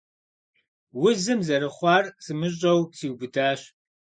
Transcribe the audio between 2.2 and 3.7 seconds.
сымыщӀэу, сиубыдащ.